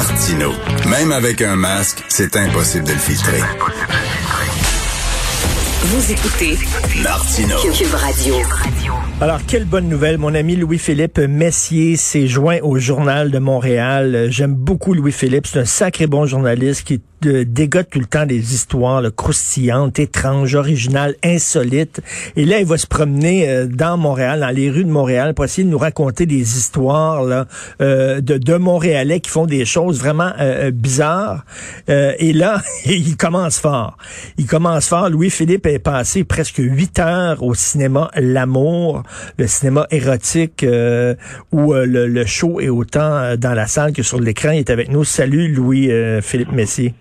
Martino. 0.00 0.52
Même 0.88 1.12
avec 1.12 1.42
un 1.42 1.56
masque, 1.56 2.02
c'est 2.08 2.34
impossible 2.34 2.84
de 2.84 2.92
le 2.92 2.98
filtrer. 2.98 3.40
Vous 5.82 6.12
écoutez 6.12 6.56
Martino. 7.02 7.56
Cube 7.60 7.92
Radio. 7.92 8.34
Alors, 9.20 9.40
quelle 9.46 9.66
bonne 9.66 9.90
nouvelle. 9.90 10.16
Mon 10.16 10.34
ami 10.34 10.56
Louis-Philippe 10.56 11.18
Messier 11.18 11.96
s'est 11.96 12.28
joint 12.28 12.60
au 12.62 12.78
Journal 12.78 13.30
de 13.30 13.38
Montréal. 13.38 14.28
J'aime 14.30 14.54
beaucoup 14.54 14.94
Louis-Philippe. 14.94 15.46
C'est 15.46 15.60
un 15.60 15.64
sacré 15.66 16.06
bon 16.06 16.24
journaliste 16.24 16.84
qui 16.84 17.02
euh, 17.26 17.44
dégote 17.44 17.88
tout 17.90 17.98
le 18.00 18.06
temps 18.06 18.26
des 18.26 18.54
histoires 18.54 19.00
là, 19.00 19.10
croustillantes, 19.10 19.98
étranges, 19.98 20.54
originales, 20.54 21.14
insolites. 21.24 22.00
Et 22.36 22.44
là, 22.44 22.60
il 22.60 22.66
va 22.66 22.78
se 22.78 22.86
promener 22.86 23.48
euh, 23.48 23.66
dans 23.66 23.96
Montréal, 23.96 24.40
dans 24.40 24.50
les 24.50 24.70
rues 24.70 24.84
de 24.84 24.90
Montréal, 24.90 25.34
pour 25.34 25.44
essayer 25.44 25.64
de 25.64 25.70
nous 25.70 25.78
raconter 25.78 26.26
des 26.26 26.56
histoires 26.56 27.24
là, 27.24 27.46
euh, 27.80 28.20
de, 28.20 28.38
de 28.38 28.54
Montréalais 28.54 29.20
qui 29.20 29.30
font 29.30 29.46
des 29.46 29.64
choses 29.64 29.98
vraiment 29.98 30.32
euh, 30.40 30.70
bizarres. 30.70 31.44
Euh, 31.88 32.12
et 32.18 32.32
là, 32.32 32.62
il 32.86 33.16
commence 33.16 33.58
fort. 33.58 33.96
Il 34.38 34.46
commence 34.46 34.88
fort. 34.88 35.10
Louis-Philippe 35.10 35.66
est 35.66 35.78
passé 35.78 36.24
presque 36.24 36.58
huit 36.58 36.98
heures 36.98 37.42
au 37.42 37.54
cinéma 37.54 38.10
L'Amour, 38.16 39.02
le 39.38 39.46
cinéma 39.46 39.86
érotique 39.90 40.64
euh, 40.64 41.14
où 41.52 41.74
euh, 41.74 41.86
le, 41.86 42.06
le 42.06 42.26
show 42.26 42.60
est 42.60 42.68
autant 42.68 43.00
euh, 43.00 43.36
dans 43.36 43.54
la 43.54 43.66
salle 43.66 43.92
que 43.92 44.02
sur 44.02 44.20
l'écran. 44.20 44.50
Il 44.50 44.58
est 44.58 44.70
avec 44.70 44.90
nous. 44.90 45.04
Salut 45.04 45.48
Louis-Philippe 45.48 46.52
Messier. 46.52 46.94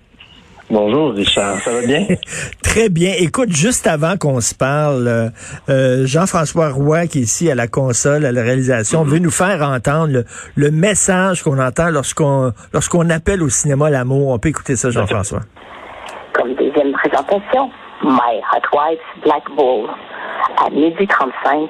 Bonjour 0.71 1.13
Richard, 1.13 1.57
ça 1.61 1.71
va 1.71 1.81
bien? 1.81 2.05
Très 2.63 2.89
bien. 2.89 3.13
Écoute, 3.17 3.49
juste 3.49 3.87
avant 3.87 4.17
qu'on 4.17 4.39
se 4.39 4.53
parle, 4.53 5.07
euh, 5.07 5.29
euh, 5.67 6.05
Jean-François 6.05 6.69
Roy, 6.69 7.07
qui 7.07 7.19
est 7.19 7.21
ici 7.23 7.49
à 7.49 7.55
la 7.55 7.67
console, 7.67 8.23
à 8.23 8.31
la 8.31 8.43
réalisation, 8.43 9.03
veut 9.03 9.17
nous 9.17 9.31
faire 9.31 9.63
entendre 9.63 10.13
le, 10.13 10.25
le 10.55 10.69
message 10.69 11.41
qu'on 11.41 11.57
entend 11.57 11.89
lorsqu'on 11.89 12.53
lorsqu'on 12.71 13.09
appelle 13.09 13.41
au 13.41 13.49
cinéma 13.49 13.89
l'amour. 13.89 14.27
On 14.29 14.37
peut 14.37 14.49
écouter 14.49 14.75
ça, 14.75 14.91
Jean-François. 14.91 15.39
Comme 16.33 16.53
deuxième 16.53 16.91
présentation, 16.91 17.71
My 18.03 18.39
Hot 18.53 18.77
Wives 18.77 19.23
Black 19.23 19.43
Bull 19.57 19.89
à 20.63 20.69
midi 20.69 21.07
35, 21.07 21.67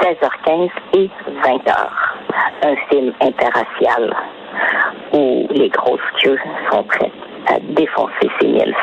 16h15 0.00 0.70
et 0.94 1.10
20h. 1.44 1.88
Un 2.64 2.76
film 2.88 3.12
interracial 3.20 4.14
où 5.12 5.48
les 5.50 5.68
grosses 5.68 6.00
queues 6.22 6.38
sont 6.70 6.84
prêtes 6.84 7.12
à 7.48 7.58
défoncer 7.60 8.28
ces 8.40 8.46
milfs. 8.48 8.76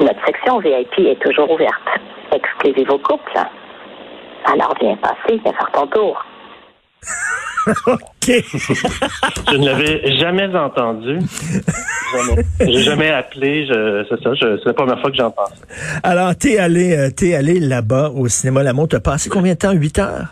Notre 0.00 0.24
section 0.26 0.60
VIP 0.60 0.98
est 1.08 1.20
toujours 1.22 1.50
ouverte, 1.50 1.88
exclusive 2.32 2.90
aux 2.90 2.98
couples. 2.98 3.38
Alors 4.46 4.74
viens 4.80 4.96
passer, 4.96 5.40
viens 5.42 5.52
faire 5.52 5.70
ton 5.72 5.86
tour. 5.88 6.24
OK. 7.86 8.26
Je 8.28 9.56
ne 9.56 9.66
l'avais 9.66 10.10
jamais 10.18 10.54
entendu. 10.56 11.18
Jamais. 12.12 12.42
J'ai 12.60 12.82
jamais 12.82 13.10
appelé, 13.10 13.66
c'est 14.08 14.22
ça, 14.22 14.30
c'est 14.40 14.64
la 14.64 14.72
première 14.72 15.00
fois 15.00 15.10
que 15.10 15.16
j'entends 15.16 15.46
ça. 15.46 15.66
Alors, 16.02 16.34
t'es 16.36 16.58
allé, 16.58 16.96
euh, 16.96 17.10
t'es 17.14 17.34
allé 17.34 17.60
là-bas 17.60 18.10
au 18.14 18.28
cinéma 18.28 18.62
l'amour. 18.62 18.88
T'as 18.88 19.00
passé 19.00 19.28
combien 19.28 19.52
de 19.54 19.58
temps? 19.58 19.72
Huit 19.72 19.98
heures? 19.98 20.28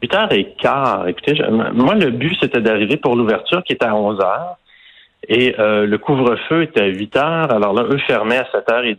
8 0.00 0.12
h 0.12 0.34
et 0.34 0.54
quart. 0.60 1.06
Écoutez, 1.08 1.34
je- 1.36 1.42
moi, 1.74 1.94
le 1.96 2.10
but, 2.12 2.34
c'était 2.40 2.60
d'arriver 2.60 2.96
pour 2.96 3.16
l'ouverture 3.16 3.62
qui 3.64 3.72
était 3.74 3.86
à 3.86 3.94
11 3.94 4.20
heures. 4.20 4.56
Et 5.28 5.54
euh, 5.58 5.86
le 5.86 5.98
couvre-feu 5.98 6.62
était 6.62 6.80
à 6.82 6.86
8 6.86 7.16
heures. 7.16 7.52
Alors 7.52 7.74
là, 7.74 7.82
eux 7.90 7.98
fermaient 8.06 8.38
à 8.38 8.44
7h30. 8.44 8.96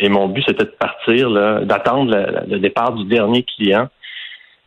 Et 0.00 0.08
mon 0.08 0.28
but, 0.28 0.42
c'était 0.46 0.64
de 0.64 0.74
partir, 0.78 1.28
là, 1.30 1.60
d'attendre 1.60 2.10
le, 2.16 2.54
le 2.54 2.58
départ 2.58 2.92
du 2.94 3.04
dernier 3.04 3.44
client. 3.44 3.88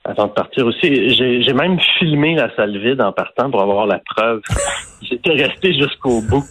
Avant 0.05 0.27
de 0.27 0.31
partir 0.33 0.65
aussi. 0.65 1.09
J'ai 1.15 1.41
j'ai 1.41 1.53
même 1.53 1.77
filmé 1.97 2.35
la 2.35 2.53
salle 2.57 2.77
vide 2.77 3.01
en 3.01 3.13
partant 3.13 3.49
pour 3.49 3.61
avoir 3.61 3.85
la 3.87 3.99
preuve. 4.05 4.41
J'étais 5.01 5.31
resté 5.31 5.73
jusqu'au 5.73 6.21
bout. 6.21 6.43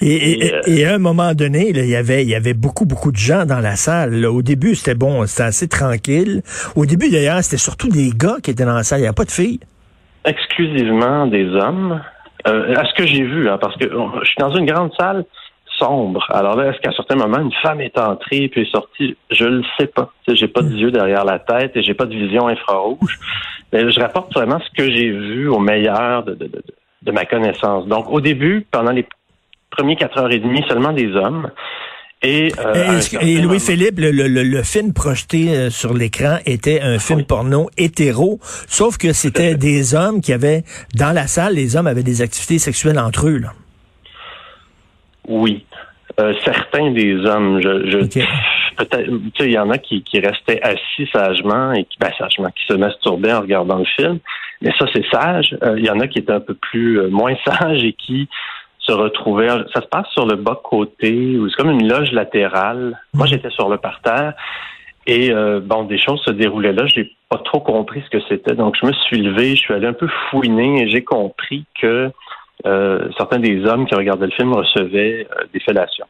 Et, 0.00 0.06
et- 0.14 0.46
Et, 0.46 0.54
euh, 0.54 0.60
et 0.66 0.84
à 0.86 0.94
un 0.94 0.98
moment 0.98 1.34
donné, 1.34 1.72
là, 1.74 1.82
il 1.82 1.90
y 1.90 1.96
avait, 1.96 2.22
il 2.22 2.28
y 2.30 2.34
avait 2.34 2.54
beaucoup, 2.54 2.86
beaucoup 2.86 3.12
de 3.12 3.18
gens 3.18 3.44
dans 3.44 3.60
la 3.60 3.76
salle. 3.76 4.14
là. 4.22 4.30
Au 4.30 4.40
début, 4.40 4.74
c'était 4.74 4.94
bon, 4.94 5.26
c'était 5.26 5.42
assez 5.42 5.68
tranquille. 5.68 6.40
Au 6.74 6.86
début, 6.86 7.10
d'ailleurs, 7.10 7.42
c'était 7.44 7.58
surtout 7.58 7.88
des 7.90 8.10
gars 8.16 8.36
qui 8.42 8.50
étaient 8.50 8.64
dans 8.64 8.74
la 8.74 8.82
salle. 8.82 9.00
Il 9.00 9.02
n'y 9.02 9.08
a 9.08 9.12
pas 9.12 9.24
de 9.24 9.30
filles. 9.30 9.60
exclusivement 10.24 11.26
des 11.26 11.46
hommes. 11.54 12.00
Euh, 12.46 12.74
à 12.74 12.84
ce 12.86 12.94
que 12.94 13.06
j'ai 13.06 13.22
vu, 13.22 13.48
hein, 13.48 13.58
parce 13.58 13.76
que 13.76 13.84
euh, 13.84 14.06
je 14.22 14.28
suis 14.28 14.38
dans 14.38 14.54
une 14.54 14.66
grande 14.66 14.92
salle 14.98 15.24
sombre. 15.78 16.26
Alors 16.30 16.56
là, 16.56 16.70
est-ce 16.70 16.80
qu'à 16.80 16.90
un 16.90 16.92
certain 16.92 17.16
moment, 17.16 17.38
une 17.38 17.52
femme 17.62 17.80
est 17.80 17.98
entrée 17.98 18.48
puis 18.48 18.62
est 18.62 18.70
sortie? 18.70 19.16
Je 19.30 19.44
le 19.44 19.62
sais 19.78 19.86
pas. 19.86 20.12
J'ai 20.28 20.48
pas 20.48 20.62
d'yeux 20.62 20.90
derrière 20.90 21.24
la 21.24 21.38
tête 21.38 21.76
et 21.76 21.82
j'ai 21.82 21.94
pas 21.94 22.06
de 22.06 22.14
vision 22.14 22.48
infrarouge. 22.48 23.18
Mais 23.72 23.90
je 23.90 24.00
rapporte 24.00 24.32
vraiment 24.34 24.58
ce 24.60 24.70
que 24.76 24.90
j'ai 24.90 25.10
vu 25.10 25.48
au 25.48 25.58
meilleur 25.58 26.22
de, 26.24 26.34
de, 26.34 26.46
de, 26.46 26.62
de 27.02 27.12
ma 27.12 27.24
connaissance. 27.24 27.86
Donc, 27.86 28.10
au 28.10 28.20
début, 28.20 28.66
pendant 28.70 28.92
les 28.92 29.06
premiers 29.70 29.96
quatre 29.96 30.18
heures 30.18 30.32
et 30.32 30.38
demie, 30.38 30.64
seulement 30.68 30.92
des 30.92 31.14
hommes. 31.14 31.50
Et, 32.22 32.52
euh, 32.58 33.00
Et, 33.22 33.36
et 33.36 33.40
Louis-Philippe, 33.40 33.98
le, 33.98 34.10
le- 34.10 34.28
le- 34.28 34.42
le 34.42 34.62
film 34.62 34.92
projeté 34.92 35.56
euh, 35.56 35.70
sur 35.70 35.94
l'écran 35.94 36.36
était 36.44 36.80
un 36.82 36.98
film 36.98 37.20
Oui. 37.20 37.24
porno 37.24 37.70
hétéro, 37.78 38.38
sauf 38.68 38.98
que 38.98 39.12
c'était 39.14 39.54
des 39.68 39.94
hommes 39.94 40.20
qui 40.20 40.32
avaient, 40.34 40.62
dans 40.94 41.12
la 41.14 41.26
salle, 41.26 41.54
les 41.54 41.76
hommes 41.76 41.86
avaient 41.86 42.02
des 42.02 42.20
activités 42.20 42.58
sexuelles 42.58 42.98
entre 42.98 43.26
eux. 43.28 43.38
Là. 43.38 43.52
Oui. 45.28 45.64
Euh, 46.18 46.34
certains 46.44 46.90
des 46.90 47.14
hommes, 47.24 47.60
je, 47.62 47.90
je 47.90 47.98
peut-être, 48.76 49.06
tu 49.06 49.30
sais, 49.38 49.46
il 49.46 49.52
y 49.52 49.58
en 49.58 49.70
a 49.70 49.78
qui, 49.78 50.02
qui 50.02 50.20
restaient 50.20 50.60
assis 50.62 51.08
sagement 51.12 51.72
et 51.72 51.84
qui, 51.84 51.96
ben, 51.98 52.10
sagement, 52.18 52.50
qui 52.50 52.64
se 52.68 52.74
masturbaient 52.74 53.32
en 53.32 53.40
regardant 53.40 53.78
le 53.78 53.84
film. 53.96 54.18
Mais 54.60 54.72
ça, 54.78 54.86
c'est 54.92 55.04
sage. 55.10 55.56
Euh, 55.62 55.76
il 55.78 55.84
y 55.86 55.90
en 55.90 56.00
a 56.00 56.06
qui 56.08 56.18
étaient 56.18 56.32
un 56.32 56.40
peu 56.40 56.54
plus 56.54 56.98
euh, 57.00 57.08
moins 57.08 57.34
sages 57.46 57.82
et 57.84 57.94
qui 57.94 58.28
se 58.90 58.94
retrouvaient. 58.96 59.48
Ça 59.72 59.80
se 59.80 59.86
passe 59.86 60.08
sur 60.12 60.26
le 60.26 60.36
bas 60.36 60.60
côté, 60.62 61.38
ou 61.38 61.48
c'est 61.48 61.56
comme 61.56 61.70
une 61.70 61.88
loge 61.88 62.12
latérale. 62.12 62.98
Moi, 63.14 63.26
j'étais 63.26 63.50
sur 63.50 63.68
le 63.68 63.78
parterre. 63.78 64.34
Et 65.06 65.32
euh, 65.32 65.60
bon, 65.60 65.84
des 65.84 65.98
choses 65.98 66.20
se 66.24 66.30
déroulaient 66.30 66.72
là. 66.72 66.86
Je 66.86 67.00
n'ai 67.00 67.10
pas 67.28 67.38
trop 67.38 67.60
compris 67.60 68.02
ce 68.04 68.10
que 68.10 68.22
c'était. 68.28 68.54
Donc, 68.54 68.76
je 68.80 68.86
me 68.86 68.92
suis 68.92 69.18
levé, 69.18 69.50
je 69.56 69.60
suis 69.60 69.74
allé 69.74 69.86
un 69.86 69.92
peu 69.92 70.08
fouiner 70.30 70.82
et 70.82 70.90
j'ai 70.90 71.02
compris 71.02 71.64
que 71.80 72.10
euh, 72.66 73.08
certains 73.16 73.38
des 73.38 73.64
hommes 73.64 73.86
qui 73.86 73.94
regardaient 73.94 74.26
le 74.26 74.32
film 74.32 74.52
recevaient 74.52 75.26
euh, 75.30 75.44
des 75.52 75.60
fellations. 75.60 76.06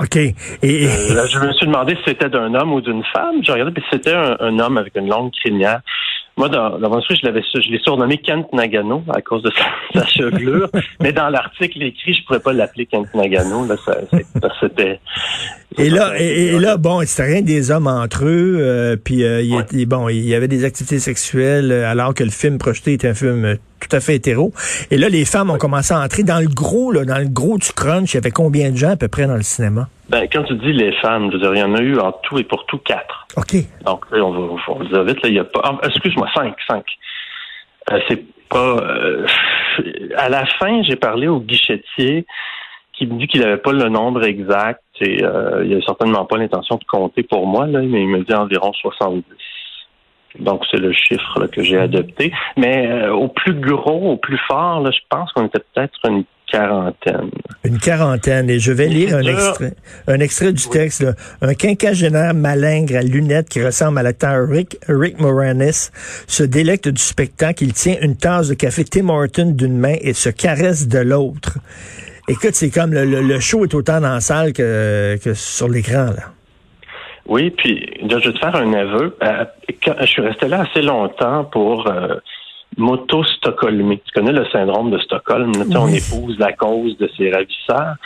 OK. 0.00 0.16
Et, 0.16 0.86
là, 1.14 1.26
je 1.26 1.38
me 1.38 1.52
suis 1.52 1.66
demandé 1.66 1.94
si 1.96 2.02
c'était 2.06 2.30
d'un 2.30 2.54
homme 2.54 2.72
ou 2.72 2.80
d'une 2.80 3.04
femme. 3.12 3.42
J'ai 3.42 3.52
regardé, 3.52 3.72
puis 3.72 3.84
c'était 3.92 4.14
un, 4.14 4.36
un 4.40 4.58
homme 4.58 4.78
avec 4.78 4.96
une 4.96 5.08
longue 5.08 5.32
crinière. 5.32 5.80
Moi, 6.38 6.48
dans, 6.48 6.78
dans 6.78 6.88
mon 6.88 7.00
je 7.00 7.26
l'avais, 7.26 7.42
je 7.42 7.70
l'ai 7.70 7.78
surnommé 7.80 8.16
Kent 8.18 8.52
Nagano 8.54 9.02
à 9.14 9.20
cause 9.20 9.42
de 9.42 9.50
sa, 9.50 10.00
sa 10.00 10.06
chevelure. 10.06 10.70
Mais 11.00 11.12
dans 11.12 11.28
l'article 11.28 11.82
écrit, 11.82 12.14
je 12.14 12.24
pourrais 12.24 12.40
pas 12.40 12.52
l'appeler 12.54 12.86
Kent 12.86 13.08
Nagano. 13.14 13.66
Là, 13.66 13.76
ça, 13.84 13.98
c'était. 14.60 14.98
Et 15.78 15.88
là, 15.88 16.12
et, 16.20 16.48
et 16.48 16.58
là, 16.58 16.76
bon, 16.76 17.00
c'était 17.06 17.22
rien 17.32 17.40
des 17.40 17.70
hommes 17.70 17.86
entre 17.86 18.26
eux, 18.26 18.58
euh, 18.60 18.96
puis 19.02 19.24
euh, 19.24 19.40
il, 19.40 19.54
Ouais. 19.54 19.62
était- 19.62 19.86
bon, 19.86 20.10
il 20.10 20.20
y 20.28 20.34
avait 20.34 20.46
des 20.46 20.64
activités 20.66 20.98
sexuelles, 20.98 21.72
euh, 21.72 21.90
alors 21.90 22.12
que 22.12 22.22
le 22.22 22.28
film 22.30 22.58
projeté 22.58 22.92
était 22.92 23.08
un 23.08 23.14
film 23.14 23.42
euh, 23.46 23.54
tout 23.80 23.88
à 23.96 24.00
fait 24.00 24.16
hétéro. 24.16 24.52
Et 24.90 24.98
là, 24.98 25.08
les 25.08 25.24
femmes 25.24 25.48
ont 25.48 25.56
commencé 25.56 25.94
à 25.94 26.00
entrer 26.00 26.24
dans 26.24 26.40
le 26.40 26.48
gros, 26.48 26.92
là, 26.92 27.06
dans 27.06 27.16
le 27.18 27.26
gros 27.28 27.56
du 27.56 27.72
crunch. 27.74 28.12
Il 28.12 28.16
y 28.16 28.18
avait 28.18 28.30
combien 28.30 28.70
de 28.70 28.76
gens 28.76 28.90
à 28.90 28.96
peu 28.96 29.08
près 29.08 29.26
dans 29.26 29.34
le 29.36 29.42
cinéma? 29.42 29.88
Ben, 30.12 30.28
quand 30.30 30.42
tu 30.42 30.54
dis 30.56 30.74
les 30.74 30.92
femmes, 31.00 31.30
je 31.32 31.38
veux 31.38 31.42
dire, 31.42 31.54
il 31.54 31.60
y 31.60 31.62
en 31.62 31.74
a 31.74 31.80
eu 31.80 31.98
en 31.98 32.12
tout 32.12 32.38
et 32.38 32.44
pour 32.44 32.66
tout 32.66 32.76
quatre. 32.76 33.26
OK. 33.38 33.56
Donc, 33.86 34.04
là, 34.10 34.22
on 34.22 34.30
va, 34.30 34.62
on 34.68 34.74
va 34.74 34.84
le 34.84 34.90
dire 34.90 35.04
vite, 35.04 35.22
là, 35.22 35.28
il 35.30 35.34
y 35.34 35.38
a 35.38 35.44
pas. 35.44 35.62
ah, 35.64 35.78
excuse-moi, 35.84 36.28
cinq, 36.34 36.54
cinq. 36.68 36.84
Euh, 37.90 37.98
c'est 38.06 38.22
pas. 38.50 38.76
euh, 38.76 39.26
à 40.18 40.28
la 40.28 40.44
fin, 40.44 40.82
j'ai 40.82 40.96
parlé 40.96 41.28
au 41.28 41.40
guichetier 41.40 42.26
qui 42.92 43.06
me 43.06 43.18
dit 43.18 43.26
qu'il 43.26 43.40
n'avait 43.40 43.56
pas 43.56 43.72
le 43.72 43.88
nombre 43.88 44.22
exact 44.24 44.82
et 45.00 45.24
euh, 45.24 45.64
il 45.64 45.74
a 45.74 45.80
certainement 45.80 46.26
pas 46.26 46.36
l'intention 46.36 46.76
de 46.76 46.84
compter 46.84 47.22
pour 47.22 47.46
moi, 47.46 47.66
là, 47.66 47.80
mais 47.80 48.02
il 48.02 48.08
me 48.08 48.22
dit 48.22 48.34
environ 48.34 48.70
70. 48.74 49.24
Donc, 50.40 50.62
c'est 50.70 50.76
le 50.76 50.92
chiffre 50.92 51.40
là, 51.40 51.48
que 51.48 51.62
j'ai 51.62 51.78
adopté. 51.78 52.32
Mais 52.58 52.86
euh, 52.86 53.14
au 53.14 53.28
plus 53.28 53.54
gros, 53.54 54.12
au 54.12 54.16
plus 54.18 54.38
fort, 54.46 54.80
là, 54.80 54.90
je 54.90 55.00
pense 55.08 55.32
qu'on 55.32 55.46
était 55.46 55.62
peut-être 55.72 55.98
une 56.06 56.24
quarantaine. 56.52 57.30
Une 57.64 57.78
quarantaine. 57.78 58.50
Et 58.50 58.58
je 58.58 58.72
vais 58.72 58.86
lire 58.88 59.16
un 59.16 59.22
extrait, 59.22 59.74
un 60.06 60.20
extrait 60.20 60.52
du 60.52 60.68
texte. 60.68 61.00
là. 61.02 61.12
Un 61.40 61.54
quinquagénaire 61.54 62.34
malingre 62.34 62.96
à 62.96 63.02
lunettes 63.02 63.48
qui 63.48 63.64
ressemble 63.64 63.98
à 63.98 64.02
l'acteur 64.02 64.46
Rick, 64.48 64.76
Rick 64.88 65.18
Moranis 65.20 65.90
se 66.26 66.42
délecte 66.42 66.88
du 66.88 67.00
spectacle. 67.02 67.64
Il 67.64 67.72
tient 67.72 67.96
une 68.02 68.16
tasse 68.16 68.48
de 68.48 68.54
café 68.54 68.84
Tim 68.84 69.08
Horton 69.08 69.52
d'une 69.56 69.78
main 69.78 69.96
et 70.00 70.12
se 70.12 70.28
caresse 70.28 70.86
de 70.86 70.98
l'autre. 70.98 71.58
Écoute, 72.28 72.54
c'est 72.54 72.70
comme 72.70 72.92
le, 72.92 73.04
le- 73.04 73.22
le 73.22 73.40
show 73.40 73.64
est 73.64 73.74
autant 73.74 74.00
dans 74.00 74.12
la 74.14 74.20
salle 74.20 74.52
que, 74.52 75.18
que 75.24 75.34
sur 75.34 75.68
l'écran. 75.68 76.06
là. 76.16 76.30
Oui, 77.26 77.50
puis 77.50 77.88
je 78.02 78.14
vais 78.14 78.32
te 78.32 78.38
faire 78.38 78.56
un 78.56 78.72
aveu. 78.74 79.16
Euh, 79.22 79.44
je 80.00 80.06
suis 80.06 80.22
resté 80.22 80.48
là 80.48 80.66
assez 80.68 80.82
longtemps 80.82 81.44
pour 81.44 81.88
euh, 81.88 82.16
m'auto-stockholmer. 82.78 84.00
Tu 84.04 84.12
connais 84.12 84.32
le 84.32 84.44
syndrome 84.46 84.90
de 84.90 84.98
Stockholm. 84.98 85.52
On 85.76 85.88
épouse 85.88 86.38
la 86.38 86.52
cause 86.52 86.96
de 86.98 87.08
ses 87.16 87.30
ravisseurs. 87.30 87.96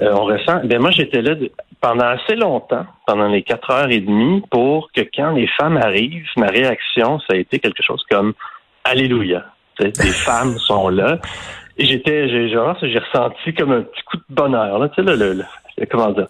Euh, 0.00 0.12
on 0.14 0.24
ressent. 0.24 0.60
Ben 0.64 0.80
moi, 0.80 0.90
j'étais 0.90 1.22
là 1.22 1.34
pendant 1.80 2.06
assez 2.06 2.34
longtemps, 2.36 2.86
pendant 3.06 3.28
les 3.28 3.42
quatre 3.42 3.70
heures 3.70 3.90
et 3.90 4.00
demie, 4.00 4.42
pour 4.50 4.90
que 4.92 5.02
quand 5.14 5.32
les 5.32 5.46
femmes 5.58 5.76
arrivent, 5.76 6.26
ma 6.36 6.46
réaction, 6.46 7.18
ça 7.20 7.34
a 7.34 7.36
été 7.36 7.58
quelque 7.58 7.82
chose 7.82 8.02
comme 8.10 8.32
Alléluia. 8.84 9.44
Tu 9.78 9.90
sais, 9.90 10.04
les 10.04 10.10
femmes 10.26 10.58
sont 10.58 10.88
là. 10.88 11.18
Et 11.78 11.84
j'étais, 11.86 12.28
j'ai, 12.28 12.48
j'ai 12.48 12.58
ressenti 12.98 13.54
comme 13.54 13.72
un 13.72 13.82
petit 13.82 14.02
coup 14.04 14.16
de 14.18 14.24
bonheur, 14.28 14.78
là, 14.78 14.88
tu 14.90 14.96
sais, 14.96 15.02
là, 15.02 15.16
le- 15.16 15.32
le- 15.34 15.86
comment 15.90 16.10
dire, 16.10 16.26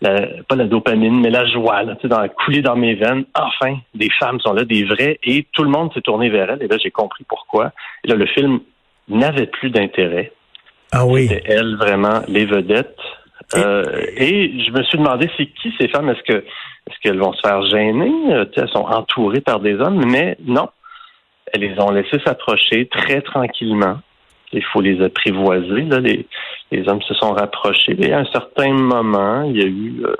la- 0.00 0.42
pas 0.48 0.56
la 0.56 0.64
dopamine, 0.64 1.20
mais 1.20 1.30
la 1.30 1.46
joie, 1.46 1.82
là, 1.82 1.94
tu 1.96 2.02
sais, 2.02 2.08
dans, 2.08 2.26
couler 2.28 2.62
dans 2.62 2.76
mes 2.76 2.94
veines. 2.94 3.24
Enfin, 3.34 3.76
des 3.94 4.10
femmes 4.18 4.40
sont 4.40 4.52
là, 4.52 4.64
des 4.64 4.84
vraies, 4.84 5.18
et 5.22 5.46
tout 5.52 5.64
le 5.64 5.70
monde 5.70 5.92
s'est 5.94 6.02
tourné 6.02 6.28
vers 6.28 6.50
elles, 6.50 6.62
et 6.62 6.68
là, 6.68 6.76
j'ai 6.82 6.90
compris 6.90 7.24
pourquoi. 7.28 7.72
Et 8.04 8.08
là, 8.08 8.14
le 8.14 8.26
film 8.26 8.60
n'avait 9.08 9.46
plus 9.46 9.70
d'intérêt. 9.70 10.32
Ah 10.92 11.06
oui. 11.06 11.28
C'était 11.28 11.52
elles, 11.52 11.76
vraiment, 11.76 12.22
les 12.28 12.44
vedettes. 12.44 12.98
Euh, 13.54 13.84
et 14.16 14.52
je 14.64 14.72
me 14.72 14.82
suis 14.82 14.98
demandé, 14.98 15.30
c'est 15.36 15.46
qui 15.46 15.72
ces 15.78 15.88
femmes? 15.88 16.08
Est-ce 16.10 16.22
que 16.22 16.38
est-ce 16.88 16.98
qu'elles 17.00 17.18
vont 17.18 17.32
se 17.32 17.40
faire 17.46 17.62
gêner? 17.66 18.12
Euh, 18.32 18.44
tu 18.46 18.54
sais, 18.54 18.62
Elles 18.62 18.72
sont 18.72 18.86
entourées 18.86 19.40
par 19.40 19.60
des 19.60 19.74
hommes, 19.74 20.04
mais 20.06 20.36
non. 20.44 20.68
Elles 21.52 21.60
les 21.60 21.80
ont 21.80 21.90
laissées 21.90 22.20
s'approcher 22.24 22.86
très 22.88 23.20
tranquillement. 23.22 23.98
Il 24.52 24.64
faut 24.64 24.80
les 24.80 25.00
apprivoiser. 25.02 25.82
Là. 25.82 26.00
Les, 26.00 26.26
les 26.70 26.88
hommes 26.88 27.02
se 27.02 27.14
sont 27.14 27.32
rapprochés. 27.32 27.96
Et 27.98 28.12
à 28.12 28.20
un 28.20 28.24
certain 28.26 28.72
moment, 28.72 29.42
il 29.42 29.56
y 29.56 29.62
a 29.62 29.66
eu 29.66 30.04
euh, 30.04 30.14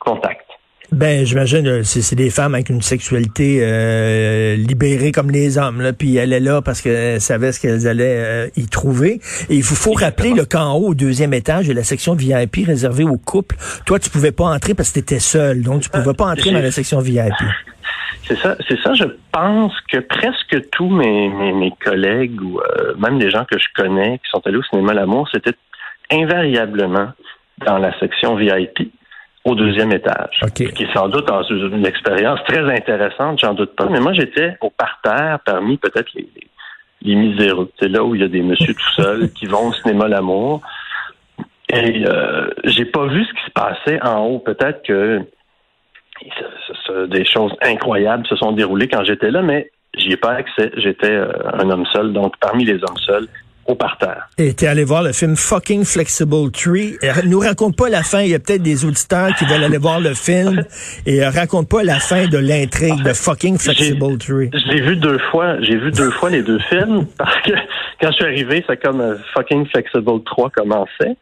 contact. 0.00 0.46
Ben, 0.92 1.24
j'imagine, 1.24 1.66
euh, 1.66 1.82
c'est 1.84 2.14
des 2.16 2.28
femmes 2.28 2.54
avec 2.54 2.68
une 2.68 2.82
sexualité 2.82 3.60
euh, 3.62 4.56
libérée 4.56 5.10
comme 5.10 5.30
les 5.30 5.56
hommes, 5.56 5.80
là, 5.80 5.94
puis 5.94 6.16
elle 6.16 6.34
est 6.34 6.40
là 6.40 6.60
parce 6.60 6.82
qu'elle 6.82 7.18
savait 7.18 7.52
ce 7.52 7.60
qu'elles 7.60 7.88
allaient 7.88 8.18
euh, 8.18 8.48
y 8.56 8.66
trouver. 8.66 9.20
Et 9.48 9.56
il 9.56 9.62
faut, 9.62 9.74
faut 9.74 9.94
rappeler 9.94 10.34
le 10.34 10.44
qu'en 10.44 10.74
haut, 10.74 10.88
au 10.88 10.94
deuxième 10.94 11.32
étage, 11.32 11.64
il 11.64 11.68
y 11.68 11.70
a 11.70 11.74
la 11.74 11.82
section 11.82 12.14
VIP 12.14 12.66
réservée 12.66 13.04
aux 13.04 13.16
couples. 13.16 13.56
Toi, 13.86 13.98
tu 14.00 14.10
pouvais 14.10 14.32
pas 14.32 14.44
entrer 14.44 14.74
parce 14.74 14.90
que 14.90 14.94
tu 14.94 15.00
étais 15.00 15.18
seul, 15.18 15.62
donc 15.62 15.80
tu 15.80 15.88
pouvais 15.88 16.12
pas 16.12 16.26
entrer 16.26 16.50
dans 16.50 16.60
la 16.60 16.70
section 16.70 17.00
VIP. 17.00 17.32
C'est 18.24 18.38
ça, 18.38 18.56
c'est 18.68 18.78
ça. 18.80 18.94
Je 18.94 19.04
pense 19.32 19.72
que 19.90 19.98
presque 19.98 20.70
tous 20.70 20.88
mes, 20.88 21.28
mes, 21.28 21.52
mes 21.52 21.72
collègues 21.84 22.40
ou 22.40 22.60
euh, 22.60 22.94
même 22.96 23.18
les 23.18 23.30
gens 23.30 23.44
que 23.44 23.58
je 23.58 23.66
connais 23.74 24.18
qui 24.18 24.30
sont 24.30 24.40
allés 24.46 24.58
au 24.58 24.62
cinéma 24.62 24.94
L'amour, 24.94 25.28
c'était 25.32 25.54
invariablement 26.12 27.08
dans 27.66 27.78
la 27.78 27.98
section 27.98 28.36
VIP 28.36 28.92
au 29.44 29.54
deuxième 29.54 29.92
étage. 29.92 30.40
Ce 30.40 30.50
Qui 30.50 30.82
est 30.84 30.92
sans 30.94 31.08
doute 31.08 31.28
une 31.50 31.86
expérience 31.86 32.40
très 32.46 32.62
intéressante, 32.72 33.40
j'en 33.40 33.54
doute 33.54 33.74
pas. 33.74 33.86
Mais 33.90 34.00
moi, 34.00 34.12
j'étais 34.12 34.56
au 34.60 34.70
parterre 34.70 35.40
parmi 35.44 35.78
peut-être 35.78 36.08
les, 36.14 36.28
les, 37.02 37.14
miséreux. 37.14 37.70
C'est 37.80 37.88
là 37.88 38.04
où 38.04 38.14
il 38.14 38.20
y 38.20 38.24
a 38.24 38.28
des 38.28 38.42
messieurs 38.42 38.74
tout 38.74 39.02
seuls 39.02 39.32
qui 39.32 39.46
vont 39.46 39.68
au 39.68 39.72
cinéma 39.72 40.06
L'amour. 40.06 40.60
Et 41.68 42.04
euh, 42.06 42.50
j'ai 42.64 42.84
pas 42.84 43.06
vu 43.06 43.24
ce 43.24 43.32
qui 43.32 43.44
se 43.46 43.50
passait 43.50 44.00
en 44.02 44.26
haut. 44.26 44.38
Peut-être 44.38 44.82
que 44.82 45.22
des 47.08 47.24
choses 47.24 47.52
incroyables 47.62 48.26
se 48.26 48.36
sont 48.36 48.52
déroulées 48.52 48.88
quand 48.88 49.04
j'étais 49.04 49.30
là, 49.30 49.42
mais 49.42 49.70
j'y 49.96 50.12
ai 50.12 50.16
pas 50.16 50.32
accès. 50.32 50.70
J'étais 50.76 51.10
euh, 51.10 51.32
un 51.54 51.70
homme 51.70 51.86
seul, 51.86 52.12
donc 52.12 52.34
parmi 52.38 52.64
les 52.64 52.74
hommes 52.74 52.98
seuls, 53.06 53.26
au 53.66 53.74
parterre. 53.74 54.28
Et 54.38 54.54
t'es 54.54 54.66
allé 54.66 54.84
voir 54.84 55.02
le 55.02 55.12
film 55.12 55.36
Fucking 55.36 55.84
Flexible 55.84 56.50
Tree. 56.50 56.96
Nous 57.24 57.38
raconte 57.38 57.76
pas 57.76 57.88
la 57.88 58.02
fin. 58.02 58.20
Il 58.20 58.30
y 58.30 58.34
a 58.34 58.38
peut-être 58.38 58.62
des 58.62 58.84
auditeurs 58.84 59.34
qui 59.36 59.44
veulent 59.44 59.64
aller 59.64 59.78
voir 59.78 60.00
le 60.00 60.14
film. 60.14 60.64
Et 61.06 61.22
euh, 61.22 61.30
raconte 61.30 61.68
pas 61.68 61.82
la 61.82 61.98
fin 62.00 62.26
de 62.26 62.38
l'intrigue 62.38 63.02
de 63.02 63.12
Fucking 63.12 63.58
Flexible 63.58 64.18
Tree. 64.18 64.50
Je 64.52 64.72
l'ai 64.72 64.80
vu 64.80 64.96
deux 64.96 65.18
fois. 65.30 65.60
J'ai 65.62 65.76
vu 65.76 65.90
deux 65.92 66.10
fois 66.10 66.30
les 66.30 66.42
deux 66.42 66.58
films 66.68 67.06
parce 67.18 67.40
que 67.42 67.52
quand 68.00 68.10
je 68.10 68.16
suis 68.16 68.24
arrivé, 68.24 68.64
c'est 68.68 68.82
comme 68.82 69.00
euh, 69.00 69.16
fucking 69.34 69.66
Flexible 69.66 70.24
3 70.24 70.50
commençait. 70.50 71.16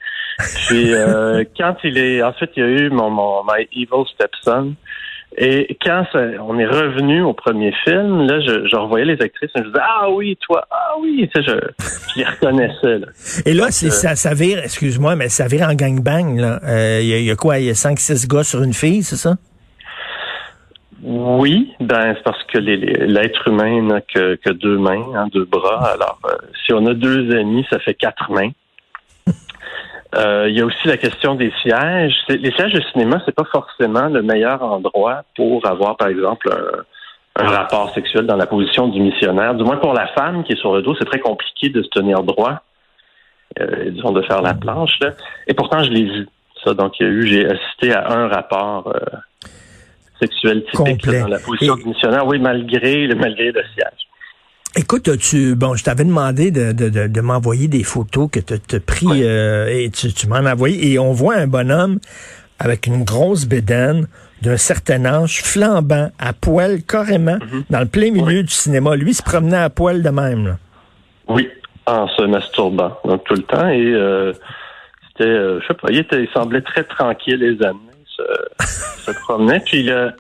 Puis 0.69 0.95
euh, 0.95 1.45
quand 1.59 1.77
il 1.85 1.99
est, 1.99 2.23
ensuite 2.23 2.51
il 2.57 2.63
y 2.63 2.67
a 2.67 2.71
eu 2.71 2.91
mon, 2.91 3.11
mon 3.11 3.43
My 3.45 3.69
Evil 3.73 4.05
Stepson. 4.15 4.75
Et 5.39 5.79
quand 5.85 6.05
ça- 6.13 6.27
on 6.41 6.59
est 6.59 6.67
revenu 6.67 7.23
au 7.23 7.33
premier 7.33 7.73
film, 7.85 8.27
là, 8.27 8.41
je, 8.41 8.67
je 8.67 8.77
revoyais 8.77 9.05
les 9.07 9.23
actrices 9.23 9.51
et 9.55 9.61
je 9.61 9.65
disais 9.69 9.79
ah 9.81 10.11
oui 10.11 10.37
toi 10.45 10.67
ah 10.71 10.95
oui, 11.01 11.29
tu 11.33 11.43
sais, 11.43 11.49
je, 11.49 11.85
je 12.15 12.19
les 12.19 12.25
reconnaissais. 12.25 12.99
Là. 12.99 13.07
Et 13.47 13.55
là, 13.55 13.67
c'est 13.71 13.87
euh, 13.87 13.91
ça, 13.91 14.17
ça 14.17 14.35
vire, 14.35 14.59
excuse-moi, 14.59 15.15
mais 15.17 15.29
ça 15.29 15.47
vire 15.47 15.69
en 15.69 15.75
gangbang. 15.75 16.37
là. 16.39 16.61
Euh, 16.65 16.99
Il 17.01 17.09
y, 17.09 17.15
a- 17.15 17.19
il 17.19 17.25
y 17.25 17.31
a 17.31 17.37
quoi? 17.37 17.59
Il 17.61 17.67
y 17.67 17.71
a 17.71 17.75
5-6 17.75 18.27
gars 18.29 18.43
sur 18.43 18.63
une 18.63 18.73
fille, 18.75 19.03
c'est 19.05 19.17
ça? 19.17 19.37
Oui, 21.03 21.73
ben 21.81 22.13
c'est 22.15 22.23
parce 22.25 22.43
que 22.45 22.59
les- 22.59 22.77
les- 22.77 23.07
l'être 23.07 23.49
humain 23.49 23.81
n'a 23.83 24.01
que, 24.03 24.35
que 24.35 24.51
deux 24.51 24.77
mains, 24.79 25.07
hein, 25.15 25.29
deux 25.33 25.47
bras. 25.47 25.93
Alors, 25.95 26.19
euh, 26.27 26.35
si 26.67 26.75
on 26.75 26.85
a 26.87 26.93
deux 26.93 27.35
amis, 27.39 27.65
ça 27.71 27.79
fait 27.79 27.95
quatre 27.95 28.31
mains. 28.31 28.51
Euh, 30.17 30.47
Il 30.49 30.57
y 30.59 30.61
a 30.61 30.65
aussi 30.65 30.87
la 30.89 30.97
question 30.97 31.35
des 31.35 31.53
sièges. 31.63 32.15
Les 32.29 32.51
sièges 32.53 32.73
de 32.73 32.83
cinéma, 32.93 33.21
c'est 33.25 33.35
pas 33.35 33.45
forcément 33.51 34.09
le 34.09 34.23
meilleur 34.23 34.63
endroit 34.63 35.23
pour 35.37 35.65
avoir, 35.67 35.97
par 35.97 36.09
exemple, 36.09 36.49
un, 37.37 37.45
un 37.45 37.49
rapport 37.49 37.93
sexuel 37.95 38.27
dans 38.27 38.37
la 38.37 38.47
position 38.47 38.89
du 38.89 39.01
missionnaire. 39.01 39.55
Du 39.55 39.63
moins 39.65 39.77
pour 39.77 39.95
la 39.95 40.09
femme 40.09 40.43
qui 40.45 40.53
est 40.53 40.61
sur 40.61 40.75
le 40.75 40.83
dos, 40.83 40.95
c'est 40.99 41.05
très 41.05 41.21
compliqué 41.21 41.69
de 41.69 41.83
se 41.83 41.89
tenir 41.91 42.23
droit, 42.25 42.61
euh, 43.61 43.91
disons 43.91 44.13
de 44.13 44.23
faire 44.23 44.43
la 44.43 44.55
planche. 44.55 44.99
Là. 45.01 45.11
Et 45.47 45.55
pourtant, 45.55 45.83
je 45.85 45.91
l'ai 45.91 46.05
vu. 46.05 46.29
Ça, 46.65 46.75
donc 46.75 46.99
il 47.01 47.07
y 47.07 47.09
a 47.09 47.13
eu, 47.13 47.27
j'ai 47.27 47.47
assisté 47.47 47.95
à 47.95 48.11
un 48.11 48.29
rapport 48.29 48.89
euh, 48.89 49.01
sexuel 50.21 50.65
typique 50.65 51.07
là, 51.07 51.21
dans 51.23 51.29
la 51.29 51.39
position 51.39 51.77
Et- 51.77 51.83
du 51.83 51.89
missionnaire. 51.89 52.27
Oui, 52.27 52.39
malgré 52.39 53.07
le 53.07 53.15
malgré 53.15 53.53
le 53.53 53.63
siège. 53.75 54.07
Écoute, 54.77 55.11
tu 55.19 55.55
bon, 55.57 55.75
je 55.75 55.83
t'avais 55.83 56.05
demandé 56.05 56.51
de, 56.53 56.71
de, 56.73 56.89
de, 56.89 57.07
de 57.09 57.21
m'envoyer 57.21 57.67
des 57.67 57.83
photos 57.83 58.29
que 58.31 58.39
tu 58.39 58.55
as 58.55 58.81
pris 58.81 59.07
Oui. 59.07 59.21
euh, 59.25 59.67
et 59.69 59.91
tu, 59.91 60.13
tu 60.13 60.29
m'en 60.29 60.37
as 60.37 60.53
envoyé 60.53 60.93
et 60.93 60.99
on 60.99 61.13
voit 61.13 61.35
un 61.35 61.49
bonhomme 61.49 61.99
avec 62.61 62.87
une 62.87 63.03
grosse 63.05 63.47
bédaine 63.47 64.07
d'un 64.43 64.57
certain 64.57 65.05
âge, 65.05 65.43
flambant, 65.43 66.11
à 66.19 66.33
poil 66.33 66.83
carrément, 66.83 67.39
dans 67.69 67.81
le 67.81 67.87
plein 67.87 68.11
milieu 68.11 68.39
Oui. 68.39 68.45
du 68.45 68.53
cinéma. 68.53 68.95
Lui 68.97 69.13
se 69.13 69.23
promenait 69.23 69.57
à 69.59 69.71
poil 69.71 70.03
de 70.03 70.09
même. 70.11 70.47
Là. 70.47 70.59
Oui, 71.29 71.49
en 71.87 72.07
se 72.09 72.23
masturbant 72.23 72.97
donc 73.05 73.25
tout 73.25 73.35
le 73.35 73.43
temps 73.43 73.69
et 73.69 73.85
euh, 73.93 74.33
c'était, 75.09 75.29
euh, 75.29 75.61
je 75.61 75.67
sais 75.67 75.75
pas, 75.75 75.89
il, 75.91 75.99
était, 75.99 76.23
il 76.23 76.29
semblait 76.33 76.63
très 76.63 76.85
tranquille 76.85 77.39
les 77.39 77.61
années, 77.67 77.79
se, 78.07 78.23
se 79.11 79.11
promenait 79.23 79.61
puis 79.61 79.81
il 79.81 79.91
a 79.91 80.13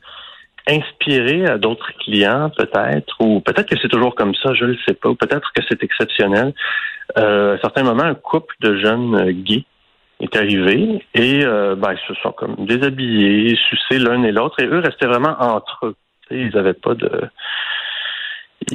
inspiré 0.68 1.46
à 1.46 1.58
d'autres 1.58 1.90
clients 2.04 2.50
peut-être 2.56 3.14
ou 3.20 3.40
peut-être 3.40 3.68
que 3.68 3.76
c'est 3.80 3.88
toujours 3.88 4.14
comme 4.14 4.34
ça, 4.34 4.52
je 4.54 4.64
le 4.64 4.76
sais 4.86 4.94
pas, 4.94 5.08
ou 5.08 5.14
peut-être 5.14 5.50
que 5.54 5.62
c'est 5.68 5.82
exceptionnel. 5.82 6.52
Euh, 7.18 7.52
à 7.52 7.54
un 7.54 7.58
certain 7.58 7.82
moment, 7.82 8.04
un 8.04 8.14
couple 8.14 8.54
de 8.60 8.76
jeunes 8.76 9.14
euh, 9.16 9.32
gays 9.32 9.64
est 10.20 10.36
arrivé 10.36 11.04
et 11.14 11.44
euh, 11.44 11.74
ben, 11.76 11.92
ils 11.92 12.14
se 12.14 12.20
sont 12.22 12.32
comme 12.32 12.54
déshabillés, 12.66 13.56
sucés 13.68 13.98
l'un 13.98 14.22
et 14.22 14.32
l'autre 14.32 14.60
et 14.60 14.66
eux 14.66 14.80
restaient 14.80 15.06
vraiment 15.06 15.36
entre 15.40 15.86
eux. 15.86 15.96
Ils 16.30 16.50
n'avaient 16.54 16.74
pas 16.74 16.94
de 16.94 17.10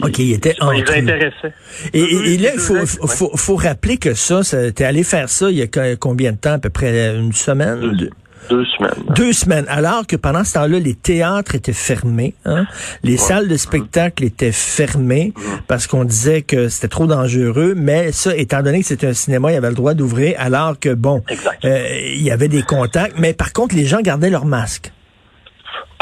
OK, 0.03 0.19
il 0.19 0.33
était 0.33 0.55
intéressaient. 0.59 1.53
Et, 1.93 2.01
et- 2.01 2.33
et 2.33 2.37
là, 2.39 2.49
il 2.53 2.59
faut, 2.59 2.85
faut, 2.85 3.37
faut, 3.37 3.55
rappeler 3.55 3.97
que 3.97 4.13
ça, 4.13 4.43
ça 4.43 4.71
t'es 4.71 4.83
allé 4.83 5.03
faire 5.03 5.29
ça 5.29 5.49
il 5.49 5.57
y 5.57 5.61
a 5.61 5.95
combien 5.95 6.31
de 6.33 6.37
temps? 6.37 6.53
À 6.53 6.59
peu 6.59 6.69
près 6.71 7.15
une 7.15 7.31
semaine? 7.31 7.95
Deux, 7.95 8.09
Deux- 8.49 8.65
semaines. 8.65 9.05
Deux 9.15 9.33
semaines. 9.33 9.65
Alors 9.69 10.05
que 10.07 10.15
pendant 10.15 10.43
ce 10.43 10.53
temps-là, 10.53 10.79
les 10.79 10.95
théâtres 10.95 11.55
étaient 11.55 11.73
fermés, 11.73 12.35
hein? 12.45 12.65
les 13.03 13.17
salles 13.17 13.47
de 13.47 13.57
spectacle 13.57 14.23
étaient 14.23 14.51
fermées 14.51 15.33
parce 15.67 15.87
qu'on 15.87 16.03
disait 16.03 16.41
que 16.41 16.67
c'était 16.69 16.87
trop 16.87 17.07
dangereux. 17.07 17.73
Mais 17.75 18.11
ça, 18.11 18.35
étant 18.35 18.61
donné 18.61 18.81
que 18.81 18.85
c'était 18.87 19.07
un 19.07 19.13
cinéma, 19.13 19.51
il 19.51 19.55
y 19.55 19.57
avait 19.57 19.69
le 19.69 19.75
droit 19.75 19.93
d'ouvrir. 19.93 20.35
Alors 20.37 20.79
que 20.79 20.93
bon, 20.93 21.23
euh, 21.63 21.87
il 22.13 22.23
y 22.23 22.31
avait 22.31 22.47
des 22.47 22.63
contacts. 22.63 23.17
Mais 23.19 23.33
par 23.33 23.53
contre, 23.53 23.75
les 23.75 23.85
gens 23.85 24.01
gardaient 24.01 24.29
leur 24.29 24.45
masque. 24.45 24.91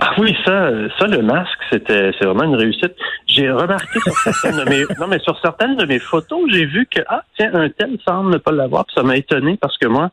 Ah 0.06 0.16
oui, 0.18 0.36
ça, 0.44 0.70
ça 1.00 1.08
le 1.08 1.22
masque, 1.22 1.58
c'était, 1.72 2.12
c'est 2.20 2.26
vraiment 2.26 2.44
une 2.44 2.56
réussite. 2.56 2.94
J'ai 3.26 3.50
remarqué 3.50 4.00
sur 4.02 4.18
certaines 4.20 4.58
de 4.58 4.70
mes, 4.70 4.82
non 5.00 5.08
mais 5.08 5.20
sur 5.20 5.40
certaines 5.40 5.78
de 5.78 5.86
mes 5.86 6.00
photos, 6.00 6.42
j'ai 6.52 6.66
vu 6.66 6.86
que 6.94 7.00
ah 7.08 7.24
tiens 7.38 7.52
un 7.54 7.70
tel 7.70 7.98
semble 8.06 8.32
ne 8.34 8.38
pas 8.38 8.52
l'avoir, 8.52 8.86
puis 8.86 8.96
ça 8.96 9.04
m'a 9.04 9.16
étonné 9.16 9.58
parce 9.62 9.78
que 9.78 9.88
moi, 9.88 10.12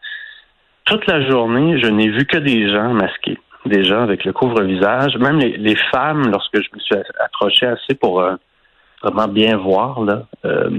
toute 0.85 1.07
la 1.07 1.29
journée, 1.29 1.81
je 1.81 1.87
n'ai 1.87 2.09
vu 2.09 2.25
que 2.27 2.39
des 2.39 2.71
gens 2.71 2.93
masqués, 2.93 3.39
des 3.67 3.85
gens 3.85 4.03
avec 4.03 4.25
le 4.25 4.33
couvre-visage, 4.33 5.17
même 5.19 5.39
les, 5.39 5.57
les 5.57 5.77
femmes, 5.93 6.31
lorsque 6.31 6.57
je 6.57 6.69
me 6.75 6.81
suis 6.81 6.95
approché 7.25 7.67
assez 7.67 7.95
pour 7.95 8.21
euh, 8.21 8.35
vraiment 9.03 9.29
bien 9.29 9.57
voir 9.57 10.01
là. 10.01 10.23
euh, 10.45 10.71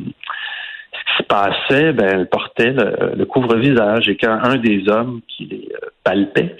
ce 0.93 0.99
qui 1.05 1.17
se 1.17 1.23
passait, 1.23 1.93
ben, 1.93 2.09
elle 2.11 2.29
portait 2.29 2.73
le, 2.73 3.25
couvre-visage 3.25 4.09
et 4.09 4.17
quand 4.17 4.39
un 4.43 4.57
des 4.57 4.87
hommes 4.89 5.21
qui 5.27 5.45
les 5.45 5.69
euh, 5.73 5.87
palpait 6.03 6.57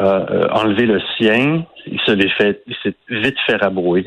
a 0.00 0.60
enlevé 0.60 0.86
le 0.86 1.00
sien, 1.16 1.64
il 1.84 2.00
se 2.06 2.12
l'est 2.12 2.30
fait, 2.30 2.62
il 2.68 2.76
s'est 2.84 2.94
vite 3.08 3.36
fait 3.46 3.56
rabrouer. 3.56 4.04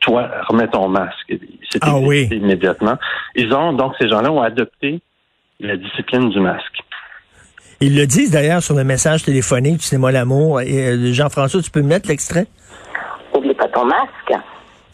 Toi, 0.00 0.30
remets 0.46 0.68
ton 0.68 0.88
masque. 0.88 1.34
S'est 1.68 1.80
ah, 1.82 1.98
oui. 1.98 2.28
immédiatement. 2.30 2.96
Ils 3.34 3.52
ont, 3.52 3.72
donc, 3.72 3.94
ces 4.00 4.08
gens-là 4.08 4.30
ont 4.30 4.40
adopté 4.40 5.00
la 5.58 5.76
discipline 5.76 6.30
du 6.30 6.38
masque. 6.38 6.82
Ils 7.84 7.96
le 7.96 8.06
disent 8.06 8.30
d'ailleurs 8.30 8.62
sur 8.62 8.76
le 8.76 8.84
message 8.84 9.24
téléphonique 9.24 9.78
du 9.78 9.82
cinéma 9.82 10.12
L'amour. 10.12 10.60
Et 10.60 11.12
Jean-François, 11.12 11.60
tu 11.60 11.70
peux 11.72 11.82
me 11.82 11.88
mettre 11.88 12.08
l'extrait? 12.08 12.46
Oublie 13.34 13.54
pas 13.54 13.66
ton 13.66 13.84
masque. 13.84 14.32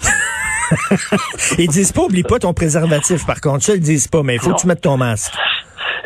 ils 1.58 1.68
disent 1.68 1.92
pas, 1.92 2.04
oublie 2.04 2.22
pas 2.22 2.38
ton 2.38 2.54
préservatif, 2.54 3.26
par 3.26 3.42
contre. 3.42 3.62
Ça, 3.62 3.74
ils 3.74 3.82
disent 3.82 4.08
pas, 4.08 4.22
mais 4.22 4.36
il 4.36 4.40
faut 4.40 4.54
que 4.54 4.60
tu 4.60 4.66
mettes 4.66 4.80
ton 4.80 4.96
masque. 4.96 5.34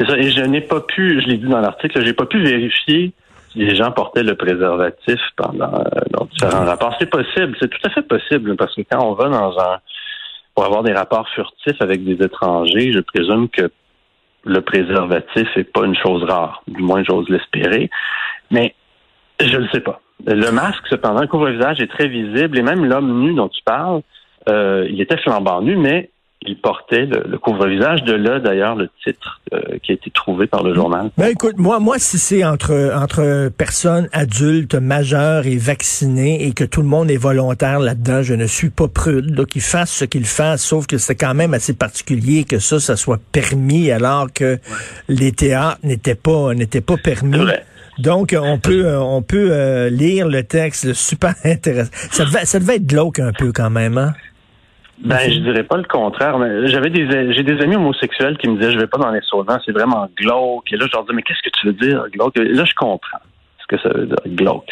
Et 0.00 0.30
je 0.32 0.40
n'ai 0.40 0.60
pas 0.60 0.80
pu, 0.80 1.22
je 1.22 1.28
l'ai 1.28 1.36
dit 1.36 1.46
dans 1.46 1.60
l'article, 1.60 2.04
j'ai 2.04 2.14
pas 2.14 2.26
pu 2.26 2.42
vérifier 2.42 3.12
si 3.52 3.58
les 3.60 3.76
gens 3.76 3.92
portaient 3.92 4.24
le 4.24 4.34
préservatif 4.34 5.20
pendant 5.36 5.84
euh, 5.84 6.24
différents 6.32 6.64
rapports. 6.64 6.96
C'est 6.98 7.08
possible, 7.08 7.56
c'est 7.60 7.68
tout 7.68 7.78
à 7.84 7.90
fait 7.90 8.02
possible, 8.02 8.56
parce 8.56 8.74
que 8.74 8.82
quand 8.90 9.06
on 9.06 9.14
va 9.14 9.28
dans 9.28 9.56
un 9.56 9.78
pour 10.56 10.64
avoir 10.64 10.82
des 10.82 10.92
rapports 10.92 11.28
furtifs 11.28 11.80
avec 11.80 12.04
des 12.04 12.24
étrangers, 12.24 12.92
je 12.92 13.00
présume 13.00 13.48
que 13.48 13.70
le 14.44 14.61
préservatif 14.61 15.49
n'est 15.56 15.64
pas 15.64 15.84
une 15.84 15.96
chose 15.96 16.25
rare, 16.25 16.62
du 16.66 16.82
moins 16.82 17.02
j'ose 17.04 17.28
l'espérer. 17.28 17.90
Mais 18.50 18.75
je 19.40 19.56
ne 19.56 19.68
sais 19.68 19.80
pas. 19.80 20.00
Le 20.26 20.50
masque, 20.50 20.87
cependant, 20.88 21.20
le 21.20 21.26
couvre-visage 21.26 21.80
est 21.80 21.90
très 21.90 22.08
visible 22.08 22.58
et 22.58 22.62
même 22.62 22.84
l'homme 22.84 23.20
nu 23.20 23.34
dont 23.34 23.49
tu 23.49 23.62
parles, 23.64 24.02
euh, 24.49 24.87
il 24.88 25.00
était 25.00 25.16
flambant 25.18 25.62
nu, 25.62 25.76
mais 25.76 26.11
il 26.46 26.56
portait 26.56 27.06
le, 27.06 27.38
couvre-visage. 27.38 28.02
De 28.04 28.14
là, 28.14 28.40
d'ailleurs, 28.40 28.75
le 28.75 28.88
titre 29.04 29.40
euh, 29.52 29.61
qui 29.82 29.92
a 29.92 29.94
été 29.94 30.11
trouvé 30.11 30.46
par 30.46 30.62
le 30.62 30.75
journal. 30.75 31.11
Ben 31.16 31.28
écoute, 31.28 31.58
moi, 31.58 31.78
moi, 31.78 31.99
si 31.99 32.18
c'est 32.18 32.44
entre 32.44 32.92
entre 32.94 33.50
personnes 33.56 34.08
adultes, 34.12 34.75
majeures 34.75 35.46
et 35.46 35.56
vaccinées, 35.56 36.46
et 36.46 36.52
que 36.52 36.64
tout 36.64 36.82
le 36.82 36.88
monde 36.88 37.11
est 37.11 37.16
volontaire 37.16 37.80
là-dedans, 37.80 38.22
je 38.22 38.34
ne 38.34 38.46
suis 38.46 38.70
pas 38.70 38.88
prude. 38.88 39.34
Donc, 39.34 39.49
qu'ils 39.49 39.62
fassent 39.62 39.92
ce 39.92 40.04
qu'ils 40.04 40.25
fassent, 40.25 40.64
sauf 40.64 40.87
que 40.87 40.99
c'est 40.99 41.16
quand 41.16 41.34
même 41.34 41.54
assez 41.54 41.75
particulier 41.75 42.44
que 42.44 42.58
ça, 42.58 42.80
ça 42.80 42.96
soit 42.96 43.20
permis, 43.32 43.90
alors 43.90 44.32
que 44.32 44.58
les 45.08 45.32
théâtres 45.32 45.80
n'étaient 45.82 46.14
pas 46.14 46.54
n'étaient 46.54 46.80
pas 46.80 46.96
permis. 46.96 47.38
Donc, 47.99 48.34
on 48.38 48.58
peut, 48.58 48.96
on 48.96 49.22
peut 49.22 49.50
euh, 49.52 49.90
lire 49.90 50.26
le 50.26 50.42
texte, 50.42 50.94
super 50.94 51.34
intéressant. 51.44 51.90
Ça 52.11 52.25
devait, 52.25 52.44
ça 52.46 52.58
devait 52.58 52.76
être 52.76 52.87
glauque 52.87 53.18
un 53.18 53.32
peu 53.32 53.52
quand 53.52 53.70
même, 53.70 53.99
hein? 53.99 54.14
Ben, 55.04 55.18
je 55.30 55.40
dirais 55.40 55.64
pas 55.64 55.76
le 55.76 55.85
contraire. 55.85 56.38
Mais 56.38 56.66
j'avais 56.68 56.90
des, 56.90 57.32
j'ai 57.32 57.42
des 57.42 57.61
amis 57.61 57.76
homosexuels 57.76 58.37
qui 58.38 58.49
me 58.49 58.56
disaient, 58.56 58.73
je 58.73 58.78
vais 58.78 58.87
pas 58.87 58.99
dans 58.99 59.11
les 59.11 59.21
sauvants, 59.23 59.59
c'est 59.64 59.73
vraiment 59.73 60.09
glauque. 60.16 60.73
Et 60.73 60.76
là, 60.76 60.87
je 60.87 60.92
leur 60.97 61.04
dis, 61.04 61.14
mais 61.14 61.23
qu'est-ce 61.23 61.42
que 61.42 61.50
tu 61.61 61.66
veux 61.66 61.73
dire, 61.73 62.04
glauque? 62.12 62.37
Et 62.37 62.44
là, 62.44 62.64
je 62.64 62.75
comprends 62.75 63.18
ce 63.62 63.76
que 63.76 63.83
ça 63.83 63.88
veut 63.95 64.07
dire, 64.07 64.16
glauque. 64.26 64.69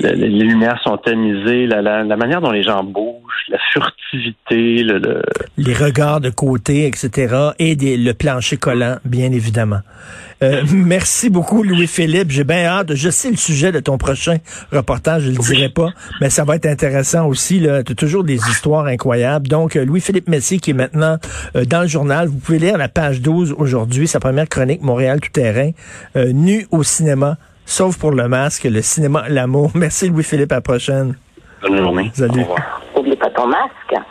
les 0.00 0.28
lumières 0.28 0.80
sont 0.82 0.96
tamisées, 0.96 1.66
la, 1.66 1.82
la, 1.82 2.04
la, 2.04 2.16
manière 2.16 2.40
dont 2.40 2.50
les 2.50 2.62
gens 2.62 2.82
bougent, 2.82 3.44
la 3.48 3.58
furtivité, 3.72 4.82
le, 4.82 5.22
les 5.56 5.74
regards 5.74 6.20
de 6.20 6.30
côté, 6.30 6.86
etc. 6.86 7.52
Et 7.58 7.76
des, 7.76 7.96
le 7.96 8.14
plancher 8.14 8.56
collant, 8.56 8.96
bien 9.04 9.32
évidemment. 9.32 9.80
Euh, 10.42 10.62
merci 10.72 11.30
beaucoup, 11.30 11.62
Louis-Philippe. 11.62 12.30
J'ai 12.30 12.44
bien 12.44 12.64
hâte. 12.64 12.94
Je 12.94 13.10
sais 13.10 13.30
le 13.30 13.36
sujet 13.36 13.72
de 13.72 13.80
ton 13.80 13.98
prochain 13.98 14.38
reportage, 14.72 15.22
je 15.22 15.30
le 15.30 15.38
dirai 15.38 15.68
pas, 15.68 15.90
mais 16.20 16.30
ça 16.30 16.44
va 16.44 16.56
être 16.56 16.66
intéressant 16.66 17.26
aussi. 17.26 17.60
Tu 17.60 17.68
as 17.68 17.82
toujours 17.94 18.24
des 18.24 18.36
histoires 18.36 18.86
incroyables. 18.86 19.48
Donc, 19.48 19.76
euh, 19.76 19.84
Louis-Philippe 19.84 20.28
Messier, 20.28 20.58
qui 20.58 20.70
est 20.70 20.74
maintenant 20.74 21.18
euh, 21.56 21.64
dans 21.64 21.82
le 21.82 21.88
journal, 21.88 22.28
vous 22.28 22.38
pouvez 22.38 22.58
lire 22.58 22.78
la 22.78 22.88
page 22.88 23.20
12 23.20 23.54
aujourd'hui, 23.58 24.06
sa 24.06 24.20
première 24.20 24.48
chronique 24.48 24.82
Montréal 24.82 25.20
tout-terrain, 25.20 25.70
nu 26.14 26.66
au 26.70 26.82
cinéma, 26.82 27.36
sauf 27.66 27.98
pour 27.98 28.12
le 28.12 28.28
masque, 28.28 28.64
le 28.64 28.82
cinéma, 28.82 29.24
l'amour. 29.28 29.70
Merci, 29.74 30.08
Louis-Philippe. 30.08 30.52
À 30.52 30.56
la 30.56 30.60
prochaine. 30.60 31.14
Bonne 31.62 31.76
journée. 31.78 32.10
Salut. 32.14 32.44
Au 32.94 33.02
pas 33.16 33.30
ton 33.30 33.46
masque. 33.46 34.04